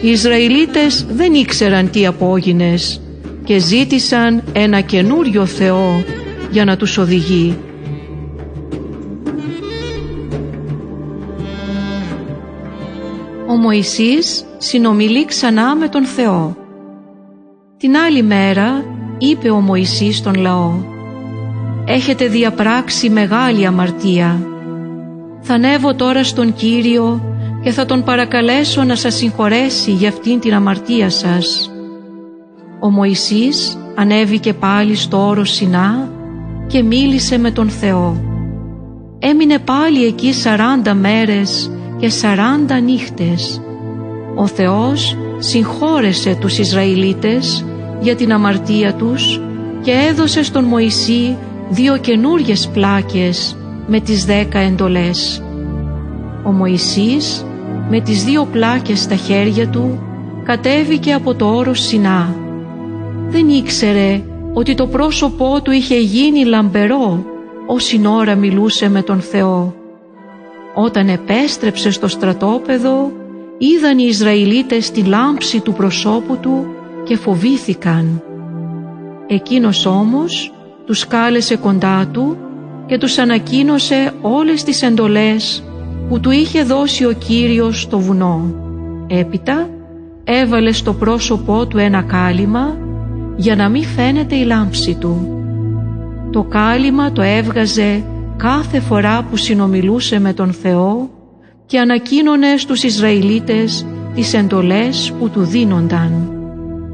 Οι 0.00 0.08
Ισραηλίτες 0.10 1.06
δεν 1.10 1.34
ήξεραν 1.34 1.90
τι 1.90 2.06
απόγινες 2.06 3.00
και 3.44 3.58
ζήτησαν 3.58 4.42
ένα 4.52 4.80
καινούριο 4.80 5.46
Θεό 5.46 6.04
για 6.50 6.64
να 6.64 6.76
τους 6.76 6.98
οδηγεί. 6.98 7.58
Μωυσής 13.62 14.44
συνομιλεί 14.58 15.24
ξανά 15.24 15.76
με 15.76 15.88
τον 15.88 16.04
Θεό. 16.04 16.56
Την 17.76 17.96
άλλη 17.96 18.22
μέρα 18.22 18.84
είπε 19.18 19.50
ο 19.50 19.60
Μωυσής 19.60 20.16
στον 20.16 20.34
λαό 20.34 20.72
«Έχετε 21.84 22.26
διαπράξει 22.26 23.10
μεγάλη 23.10 23.66
αμαρτία. 23.66 24.46
Θα 25.40 25.54
ανέβω 25.54 25.94
τώρα 25.94 26.24
στον 26.24 26.54
Κύριο 26.54 27.34
και 27.62 27.70
θα 27.70 27.86
τον 27.86 28.04
παρακαλέσω 28.04 28.84
να 28.84 28.94
σας 28.94 29.14
συγχωρέσει 29.14 29.90
για 29.90 30.08
αυτήν 30.08 30.40
την 30.40 30.54
αμαρτία 30.54 31.10
σας». 31.10 31.70
Ο 32.80 32.90
Μωυσής 32.90 33.78
ανέβηκε 33.94 34.52
πάλι 34.52 34.94
στο 34.94 35.26
όρος 35.26 35.50
Σινά 35.50 36.10
και 36.66 36.82
μίλησε 36.82 37.38
με 37.38 37.50
τον 37.50 37.70
Θεό. 37.70 38.22
Έμεινε 39.18 39.58
πάλι 39.58 40.04
εκεί 40.04 40.32
σαράντα 40.32 40.94
μέρες 40.94 41.70
και 42.02 42.08
σαράντα 42.08 42.80
νύχτες. 42.80 43.62
Ο 44.34 44.46
Θεός 44.46 45.16
συγχώρεσε 45.38 46.36
τους 46.40 46.58
Ισραηλίτες 46.58 47.64
για 48.00 48.16
την 48.16 48.32
αμαρτία 48.32 48.94
τους 48.94 49.40
και 49.82 49.90
έδωσε 50.10 50.42
στον 50.42 50.64
Μωυσή 50.64 51.36
δύο 51.70 51.96
καινούριες 51.96 52.68
πλάκες 52.68 53.56
με 53.86 54.00
τις 54.00 54.24
δέκα 54.24 54.58
εντολές. 54.58 55.42
Ο 56.46 56.50
Μωυσής 56.50 57.44
με 57.90 58.00
τις 58.00 58.24
δύο 58.24 58.48
πλάκες 58.52 59.00
στα 59.00 59.14
χέρια 59.14 59.68
του 59.68 60.02
κατέβηκε 60.42 61.12
από 61.12 61.34
το 61.34 61.46
όρος 61.46 61.80
Σινά. 61.80 62.36
Δεν 63.28 63.48
ήξερε 63.48 64.22
ότι 64.52 64.74
το 64.74 64.86
πρόσωπό 64.86 65.60
του 65.62 65.70
είχε 65.70 66.00
γίνει 66.00 66.44
λαμπερό 66.44 67.24
όση 67.66 68.00
ώρα 68.06 68.34
μιλούσε 68.34 68.88
με 68.88 69.02
τον 69.02 69.20
Θεό. 69.20 69.81
Όταν 70.74 71.08
επέστρεψε 71.08 71.90
στο 71.90 72.08
στρατόπεδο 72.08 73.12
είδαν 73.58 73.98
οι 73.98 74.04
Ισραηλίτες 74.08 74.90
τη 74.90 75.02
λάμψη 75.02 75.60
του 75.60 75.72
προσώπου 75.72 76.36
του 76.36 76.66
και 77.04 77.16
φοβήθηκαν. 77.16 78.22
Εκείνος 79.26 79.86
όμως 79.86 80.52
τους 80.86 81.06
κάλεσε 81.06 81.56
κοντά 81.56 82.06
του 82.12 82.36
και 82.86 82.98
τους 82.98 83.18
ανακοίνωσε 83.18 84.12
όλες 84.20 84.64
τις 84.64 84.82
εντολές 84.82 85.64
που 86.08 86.20
του 86.20 86.30
είχε 86.30 86.62
δώσει 86.62 87.04
ο 87.04 87.12
Κύριος 87.12 87.80
στο 87.80 87.98
βουνό. 87.98 88.54
Έπειτα 89.06 89.68
έβαλε 90.24 90.72
στο 90.72 90.94
πρόσωπό 90.94 91.66
του 91.66 91.78
ένα 91.78 92.02
κάλυμα 92.02 92.76
για 93.36 93.56
να 93.56 93.68
μην 93.68 93.84
φαίνεται 93.84 94.36
η 94.36 94.44
λάμψη 94.44 94.94
του. 94.94 95.42
Το 96.32 96.42
κάλυμα 96.42 97.12
το 97.12 97.22
έβγαζε 97.22 98.04
κάθε 98.42 98.80
φορά 98.80 99.26
που 99.30 99.36
συνομιλούσε 99.36 100.20
με 100.20 100.32
τον 100.32 100.52
Θεό 100.52 101.10
και 101.66 101.78
ανακοίνωνε 101.78 102.56
στους 102.56 102.82
Ισραηλίτες 102.82 103.86
τις 104.14 104.34
εντολές 104.34 105.12
που 105.18 105.28
του 105.28 105.40
δίνονταν. 105.40 106.32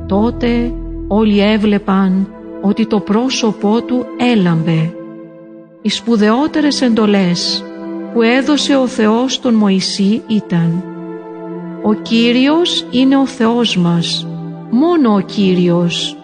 Τότε 0.08 0.72
όλοι 1.08 1.40
έβλεπαν 1.40 2.28
ότι 2.62 2.86
το 2.86 3.00
πρόσωπό 3.00 3.82
του 3.82 4.06
έλαμπε. 4.32 4.94
Οι 5.82 5.88
σπουδαιότερες 5.88 6.82
εντολές 6.82 7.64
που 8.12 8.22
έδωσε 8.22 8.76
ο 8.76 8.86
Θεός 8.86 9.34
στον 9.34 9.54
Μωυσή 9.54 10.22
ήταν 10.26 10.84
«Ο 11.82 11.94
Κύριος 11.94 12.86
είναι 12.90 13.16
ο 13.16 13.26
Θεός 13.26 13.76
μας, 13.76 14.26
μόνο 14.70 15.14
ο 15.14 15.20
Κύριος. 15.20 16.16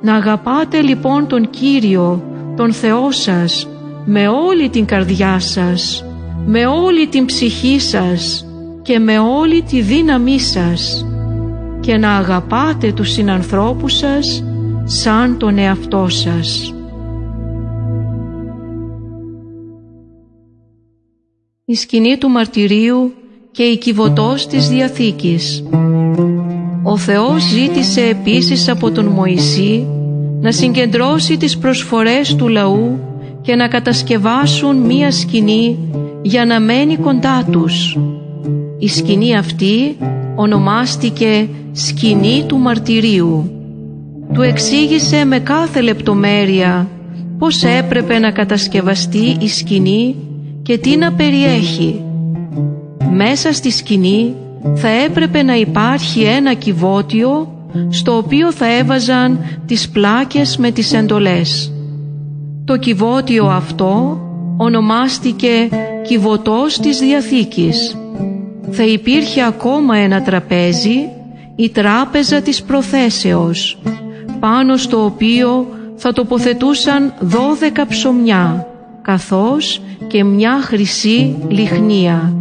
Να 0.00 0.14
αγαπάτε 0.14 0.80
λοιπόν 0.80 1.26
τον 1.26 1.50
Κύριο, 1.50 2.22
τον 2.56 2.72
Θεό 2.72 3.10
σας, 3.10 3.68
με 4.10 4.28
όλη 4.28 4.68
την 4.68 4.84
καρδιά 4.84 5.40
σας, 5.40 6.04
με 6.46 6.66
όλη 6.66 7.06
την 7.06 7.24
ψυχή 7.24 7.80
σας 7.80 8.46
και 8.82 8.98
με 8.98 9.18
όλη 9.18 9.62
τη 9.62 9.80
δύναμή 9.80 10.40
σας 10.40 11.06
και 11.80 11.96
να 11.96 12.16
αγαπάτε 12.16 12.92
τους 12.92 13.10
συνανθρώπους 13.10 13.96
σας 13.96 14.44
σαν 14.84 15.38
τον 15.38 15.58
εαυτό 15.58 16.08
σας. 16.08 16.74
Η 21.64 21.74
σκηνή 21.74 22.18
του 22.18 22.28
μαρτυρίου 22.28 23.12
και 23.50 23.62
η 23.62 23.78
κυβωτός 23.78 24.46
της 24.46 24.68
Διαθήκης 24.68 25.64
Ο 26.82 26.96
Θεός 26.96 27.42
ζήτησε 27.42 28.00
επίσης 28.00 28.68
από 28.68 28.90
τον 28.90 29.06
Μωυσή 29.06 29.86
να 30.40 30.52
συγκεντρώσει 30.52 31.36
τις 31.36 31.58
προσφορές 31.58 32.34
του 32.34 32.48
λαού 32.48 32.98
και 33.48 33.56
να 33.56 33.68
κατασκευάσουν 33.68 34.76
μία 34.76 35.10
σκηνή 35.10 35.78
για 36.22 36.44
να 36.44 36.60
μένει 36.60 36.96
κοντά 36.96 37.44
τους. 37.50 37.98
Η 38.78 38.88
σκηνή 38.88 39.36
αυτή 39.36 39.96
ονομάστηκε 40.36 41.48
«Σκηνή 41.72 42.44
του 42.46 42.58
Μαρτυρίου». 42.58 43.50
Του 44.32 44.42
εξήγησε 44.42 45.24
με 45.24 45.38
κάθε 45.38 45.80
λεπτομέρεια 45.80 46.88
πώς 47.38 47.62
έπρεπε 47.62 48.18
να 48.18 48.30
κατασκευαστεί 48.30 49.36
η 49.40 49.48
σκηνή 49.48 50.14
και 50.62 50.78
τι 50.78 50.96
να 50.96 51.12
περιέχει. 51.12 52.02
Μέσα 53.10 53.52
στη 53.52 53.70
σκηνή 53.70 54.34
θα 54.74 54.88
έπρεπε 54.88 55.42
να 55.42 55.56
υπάρχει 55.56 56.22
ένα 56.22 56.54
κυβότιο 56.54 57.52
στο 57.88 58.16
οποίο 58.16 58.52
θα 58.52 58.76
έβαζαν 58.78 59.38
τις 59.66 59.88
πλάκες 59.88 60.56
με 60.56 60.70
τις 60.70 60.92
εντολές. 60.92 61.72
Το 62.68 62.76
κυβότιο 62.76 63.46
αυτό 63.46 64.20
ονομάστηκε 64.56 65.68
«Κυβωτός 66.06 66.78
της 66.78 66.98
Διαθήκης». 66.98 67.96
Θα 68.70 68.84
υπήρχε 68.84 69.42
ακόμα 69.42 69.96
ένα 69.96 70.22
τραπέζι, 70.22 71.08
η 71.56 71.68
τράπεζα 71.68 72.40
της 72.40 72.62
προθέσεως, 72.62 73.78
πάνω 74.40 74.76
στο 74.76 75.04
οποίο 75.04 75.66
θα 75.96 76.12
τοποθετούσαν 76.12 77.14
δώδεκα 77.20 77.86
ψωμιά, 77.86 78.66
καθώς 79.02 79.80
και 80.06 80.24
μια 80.24 80.60
χρυσή 80.62 81.36
λιχνία. 81.48 82.34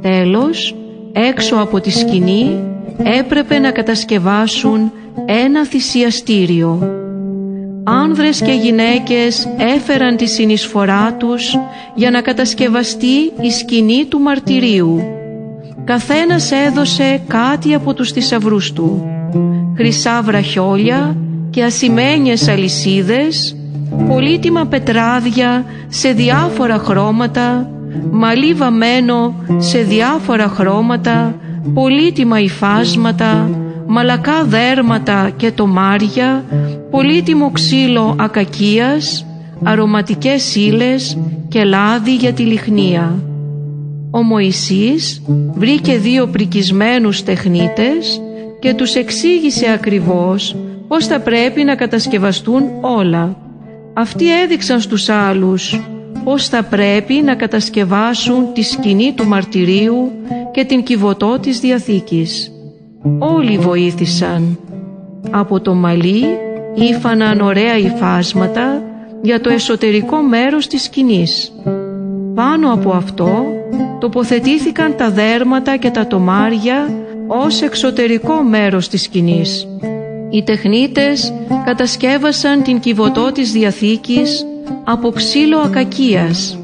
Τέλος, 0.00 0.76
έξω 1.12 1.56
από 1.56 1.80
τη 1.80 1.90
σκηνή 1.90 2.64
έπρεπε 3.18 3.58
να 3.58 3.70
κατασκευάσουν 3.70 4.92
ένα 5.26 5.66
θυσιαστήριο 5.66 7.00
άνδρες 7.84 8.40
και 8.40 8.52
γυναίκες 8.52 9.48
έφεραν 9.56 10.16
τη 10.16 10.26
συνεισφορά 10.26 11.14
τους 11.14 11.58
για 11.94 12.10
να 12.10 12.20
κατασκευαστεί 12.20 13.32
η 13.40 13.50
σκηνή 13.50 14.06
του 14.08 14.18
μαρτυρίου. 14.18 15.02
Καθένας 15.84 16.50
έδωσε 16.50 17.22
κάτι 17.26 17.74
από 17.74 17.94
τους 17.94 18.12
θησαυρούς 18.12 18.72
του. 18.72 19.06
Χρυσά 19.76 20.22
βραχιόλια 20.22 21.16
και 21.50 21.62
ασημένιες 21.62 22.48
αλυσίδες, 22.48 23.56
πολύτιμα 24.08 24.66
πετράδια 24.66 25.64
σε 25.88 26.12
διάφορα 26.12 26.78
χρώματα, 26.78 27.70
μαλλί 28.10 28.52
βαμμένο 28.54 29.34
σε 29.56 29.78
διάφορα 29.78 30.48
χρώματα, 30.48 31.34
πολύτιμα 31.74 32.40
υφάσματα, 32.40 33.50
μαλακά 33.92 34.44
δέρματα 34.44 35.30
και 35.36 35.50
τομάρια, 35.50 36.44
πολύτιμο 36.90 37.50
ξύλο 37.50 38.16
ακακίας, 38.18 39.26
αρωματικές 39.62 40.54
ύλες 40.54 41.18
και 41.48 41.64
λάδι 41.64 42.14
για 42.14 42.32
τη 42.32 42.42
λιχνία. 42.42 43.22
Ο 44.10 44.22
Μωυσής 44.22 45.22
βρήκε 45.54 45.96
δύο 45.96 46.26
πρικισμένους 46.26 47.22
τεχνίτες 47.22 48.20
και 48.60 48.74
τους 48.74 48.94
εξήγησε 48.94 49.70
ακριβώς 49.72 50.56
πώς 50.88 51.06
θα 51.06 51.20
πρέπει 51.20 51.64
να 51.64 51.74
κατασκευαστούν 51.74 52.62
όλα. 52.80 53.36
Αυτοί 53.94 54.40
έδειξαν 54.42 54.80
στους 54.80 55.08
άλλους 55.08 55.80
πώς 56.24 56.48
θα 56.48 56.62
πρέπει 56.62 57.14
να 57.14 57.34
κατασκευάσουν 57.34 58.52
τη 58.54 58.62
σκηνή 58.62 59.12
του 59.12 59.26
μαρτυρίου 59.26 60.10
και 60.52 60.64
την 60.64 60.82
κυβωτό 60.82 61.38
της 61.38 61.60
Διαθήκης. 61.60 62.52
Όλοι 63.18 63.58
βοήθησαν. 63.58 64.58
Από 65.30 65.60
το 65.60 65.74
μαλλί 65.74 66.24
ήφαναν 66.74 67.40
ωραία 67.40 67.78
υφάσματα 67.78 68.82
για 69.22 69.40
το 69.40 69.50
εσωτερικό 69.50 70.16
μέρος 70.16 70.66
της 70.66 70.82
σκηνής. 70.82 71.52
Πάνω 72.34 72.72
από 72.72 72.90
αυτό 72.90 73.44
τοποθετήθηκαν 74.00 74.96
τα 74.96 75.10
δέρματα 75.10 75.76
και 75.76 75.90
τα 75.90 76.06
τομάρια 76.06 76.88
ως 77.26 77.62
εξωτερικό 77.62 78.42
μέρος 78.42 78.88
της 78.88 79.02
σκηνής. 79.02 79.68
Οι 80.30 80.42
τεχνίτες 80.42 81.32
κατασκεύασαν 81.64 82.62
την 82.62 82.80
κυβωτό 82.80 83.32
της 83.32 83.52
Διαθήκης 83.52 84.46
από 84.84 85.10
ξύλο 85.10 85.58
ακακίας 85.58 86.58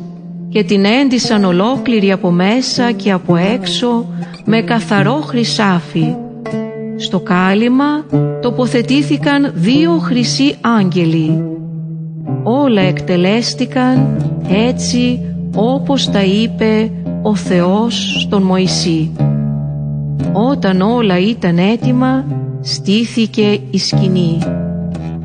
και 0.49 0.65
την 0.65 0.85
έντυσαν 0.85 1.45
ολόκληρη 1.45 2.13
από 2.13 2.31
μέσα 2.31 2.93
και 2.93 3.11
από 3.11 3.37
έξω 3.37 4.07
με 4.45 4.61
καθαρό 4.61 5.21
χρυσάφι 5.27 6.17
στο 6.97 7.21
κάλυμα 7.21 8.05
τοποθετήθηκαν 8.43 9.53
δύο 9.55 9.99
χρυσοί 9.99 10.55
άγγελοι. 10.61 11.45
Όλα 12.43 12.81
εκτελέστηκαν 12.81 14.17
έτσι 14.49 15.21
όπως 15.55 16.11
τα 16.11 16.25
είπε 16.25 16.91
ο 17.23 17.35
Θεός 17.35 18.21
στον 18.21 18.43
Μωυσή. 18.43 19.11
Όταν 20.33 20.81
όλα 20.81 21.19
ήταν 21.19 21.59
έτοιμα, 21.59 22.25
στήθηκε 22.61 23.59
η 23.71 23.79
σκηνή. 23.79 24.39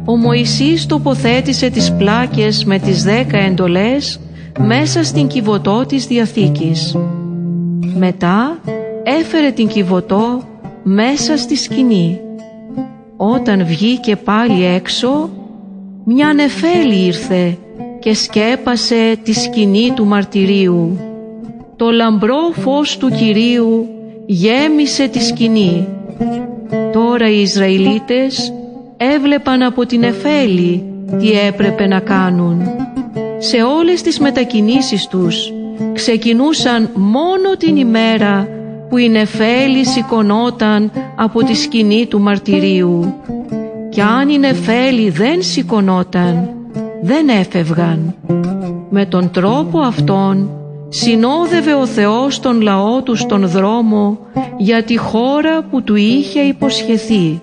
Ο 0.06 0.18
Μωυσής 0.18 0.86
τοποθέτησε 0.86 1.70
τις 1.70 1.94
πλάκες 1.94 2.66
με 2.66 2.80
τις 2.80 3.04
δέκα 3.04 3.38
εντολές 3.38 4.20
μέσα 4.60 5.04
στην 5.04 5.28
κυβωτό 5.28 5.86
της 5.88 6.08
Διαθήκης. 6.08 6.96
Μετά 7.98 8.60
έφερε 9.04 9.52
την 9.52 9.68
κυβωτό 9.68 10.42
μέσα 10.84 11.38
στη 11.38 11.56
σκηνή. 11.56 12.20
Όταν 13.18 13.66
βγήκε 13.66 14.16
πάλι 14.16 14.66
έξω, 14.66 15.30
μια 16.06 16.34
νεφέλη 16.34 17.06
ήρθε 17.06 17.58
και 18.00 18.14
σκέπασε 18.14 19.18
τη 19.24 19.34
σκηνή 19.34 19.92
του 19.96 20.06
μαρτυρίου. 20.06 21.00
Το 21.76 21.92
λαμπρό 21.92 22.52
φως 22.52 22.98
του 22.98 23.10
Κυρίου 23.10 23.88
γέμισε 24.26 25.08
τη 25.08 25.20
σκηνή. 25.20 25.88
Τώρα 26.92 27.30
οι 27.30 27.42
Ισραηλίτες 27.42 28.54
έβλεπαν 28.98 29.62
από 29.62 29.86
την 29.86 30.04
Εφέλη 30.04 30.84
τι 31.20 31.32
έπρεπε 31.32 31.88
να 31.88 32.00
κάνουν. 32.00 32.62
Σε 33.38 33.58
όλες 33.62 34.02
τις 34.02 34.20
μετακινήσεις 34.20 35.08
τους 35.08 35.54
ξεκινούσαν 35.94 36.90
μόνο 36.94 37.56
την 37.58 37.76
ημέρα 37.76 38.48
που 38.92 38.98
η 38.98 39.10
Νεφέλη 39.10 39.86
σηκωνόταν 39.86 40.92
από 41.16 41.44
τη 41.44 41.54
σκηνή 41.54 42.06
του 42.06 42.20
μαρτυρίου. 42.20 43.14
Κι 43.90 44.02
αν 44.02 44.30
η 44.30 44.38
Νεφέλη 44.38 45.10
δεν 45.10 45.42
σηκωνόταν, 45.42 46.50
δεν 47.02 47.30
έφευγαν. 47.30 48.16
Με 48.90 49.06
τον 49.06 49.32
τρόπο 49.32 49.80
αυτόν 49.80 50.50
συνόδευε 50.90 51.74
ο 51.74 51.86
Θεός 51.86 52.40
τον 52.40 52.62
λαό 52.62 53.02
τους 53.02 53.20
στον 53.20 53.48
δρόμο 53.48 54.18
για 54.58 54.84
τη 54.84 54.98
χώρα 54.98 55.64
που 55.64 55.84
του 55.84 55.96
είχε 55.96 56.40
υποσχεθεί. 56.40 57.42